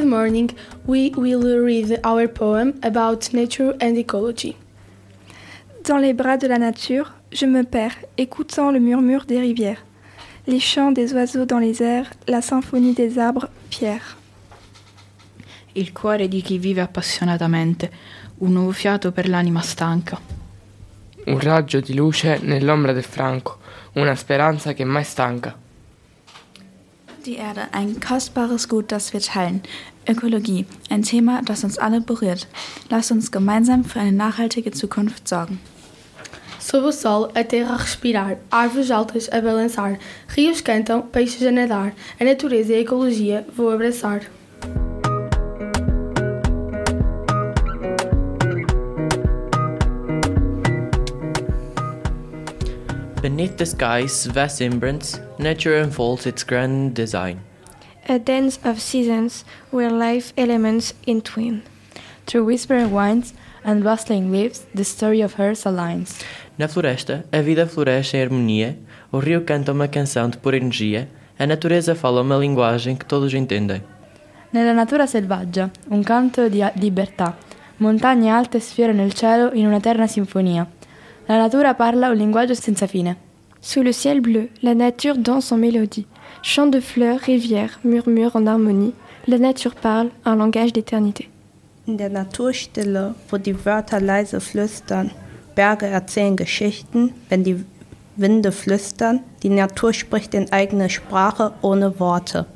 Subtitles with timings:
[0.00, 0.50] morning
[0.86, 4.56] we will read our poem about nature and ecology.
[5.84, 9.84] Dans les bras de la nature, je me perds, écoutant le murmure des rivières,
[10.46, 14.16] les chants des oiseaux dans les airs, la symphonie des arbres pierres.
[15.74, 17.90] Il cuore di chi vive appassionatamente,
[18.38, 20.18] un nuovo fiato per l'anima stanca.
[21.26, 23.58] Un raggio di luce nell'ombra del franco,
[23.94, 25.61] una speranza che mai stanca.
[27.24, 29.62] Die Erde, ein kostbares Gut, das wir teilen.
[30.08, 32.48] Ökologie, ein Thema, das uns alle berührt.
[32.88, 35.60] Lass uns gemeinsam für eine nachhaltige Zukunft sorgen.
[36.58, 39.98] Sob o sol, a terra respirar, árvores altas a balançar,
[40.36, 44.22] rios cantam, peixes a nadar, a natureza e a ecologia vou abraçar.
[53.22, 57.38] Beneath the sky's vast imprint, nature unfolds its grand design.
[58.08, 61.62] A dance of seasons where life elements entwine.
[62.26, 66.18] Through whispering winds and rustling leaves, the story of Earth aligns.
[66.58, 68.76] Na floresta, a vida floresce em harmonia,
[69.12, 73.32] o rio canta uma canção de pura energia, a natureza fala uma linguagem que todos
[73.34, 73.82] entendem.
[74.52, 77.36] Nella natura selvaggia, un canto di libertà,
[77.76, 80.66] montagne alte sfiorano il cielo in un'eterna sinfonia.
[81.28, 83.16] La natura parla un linguaggio senza fine.
[83.60, 86.06] Sous le ciel bleu, la nature danse en mélodie.
[86.42, 88.92] Chants de fleurs, rivières, murmures en harmonie.
[89.28, 91.28] La nature parle un langage d'éternité.
[91.86, 95.10] In der Naturstille, wo die Wörter leise flüstern,
[95.54, 97.64] Berge erzählen Geschichten, wenn die
[98.16, 102.46] Winde flüstern, die Natur spricht in eigene Sprache ohne Worte.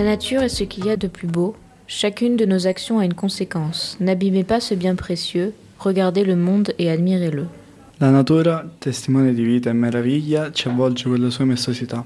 [0.00, 1.54] La nature est ce qu'il y a de plus beau.
[1.86, 3.98] Chacune de nos actions a une conséquence.
[4.00, 7.48] N'abîmez pas ce bien précieux, regardez le monde et admirez-le.
[8.00, 12.02] La natura, testimone di vita e meraviglia, ci avvolge con la sua maestosità.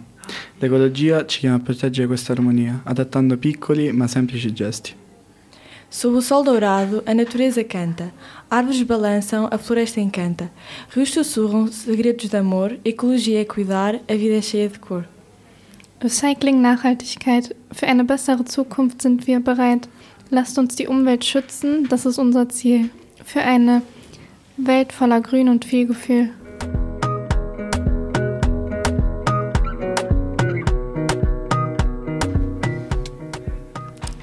[0.59, 4.93] L'ecologia ci chiama a proteggere questa armonia, adattando piccoli ma semplici gesti.
[5.89, 8.13] Sob o sol dourado, a natureza canta.
[8.49, 10.51] Árvores balançam, a floresta encanta.
[10.93, 15.14] Rios sussurram segredos de amor, ecologia é cuidar, a vida é cheia de cor.
[16.05, 17.57] Recycling, Nachhaltigkeit.
[17.73, 19.89] Für eine bessere Zukunft sind wir bereit.
[20.29, 22.91] Lasst uns die Umwelt schützen, das ist unser Ziel.
[23.25, 23.81] Für eine
[24.59, 26.29] Welt voller Grün und viel Gefühl.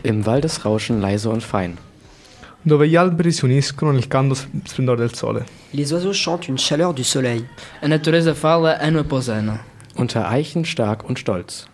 [0.03, 1.79] Im Waldesrauschen leise und fein.
[2.63, 5.45] Dove gli alberi si uniscono nel canto splendore del sole.
[5.73, 7.43] Les oiseaux chantent une chaleur du soleil.
[7.81, 9.57] A natureza fala ano após ano.
[9.95, 11.70] Unter Eichen stark und stolz.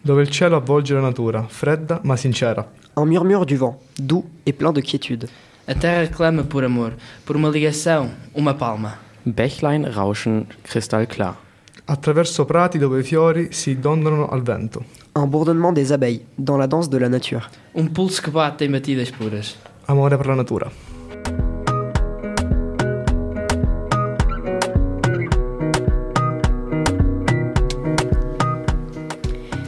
[0.00, 2.66] Dove il cielo avvolge la natura, fredda ma sincera.
[2.94, 5.28] Un murmure du vent, doux et plein de quiétude.
[5.66, 8.98] A terra clama por amor, por uma ligação, uma palma.
[9.24, 11.36] Bächlein rauschen kristallklar.
[11.86, 14.84] Attraverso prati dove i fiori si dondolano al vento.
[15.14, 17.48] Un bourdonnement des abeilles, dans la danse de la nature.
[17.74, 19.56] Um pulso que bate em batidas puras.
[19.86, 20.70] Amore per la natura.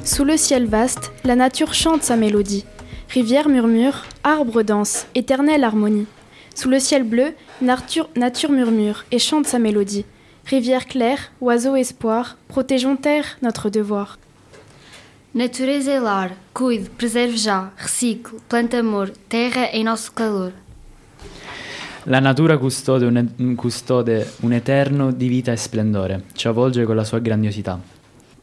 [0.08, 2.64] Sous le ciel vaste, la nature chante sa mélodie.
[3.10, 6.06] Rivière murmure, arbre danse, éternelle harmonie.
[6.54, 10.06] Sous le ciel bleu, nature, nature murmure et chante sa mélodie.
[10.46, 14.18] Rivière claire, oiseau espoir, protégeons terre, notre devoir.
[15.34, 20.52] Natureza é lar, cuide, preserve já, recicle, planta amor, terra em nosso calor.
[22.06, 27.04] La natura custode un, custode un eterno di vita e splendore, ci avvolge con la
[27.04, 27.97] sua grandiosità.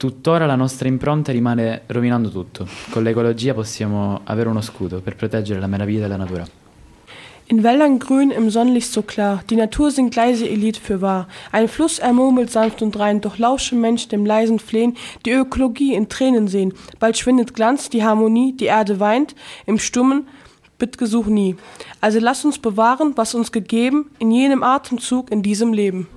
[0.05, 2.67] Tuttora la nostra impronta rimane rovinando tutto.
[2.91, 6.45] Con l'ecologia possiamo avere uno scudo per proteggere la meraviglia della natura.
[7.47, 11.27] In Wäldern grün, im Sonnenlicht so klar, die Natur singt leise ihr Lied für wahr.
[11.51, 14.95] Ein Fluss ermurmelt sanft und rein, doch lausche Mensch dem leisen Flehen,
[15.25, 16.75] die Ökologie in Tränen sehen.
[16.99, 19.33] Bald schwindet Glanz, die Harmonie, die Erde weint,
[19.65, 20.27] im stummen
[20.77, 21.55] Bittgesuch nie.
[21.99, 26.07] Also lass uns bewahren, was uns gegeben, in jenem Atemzug, in diesem Leben.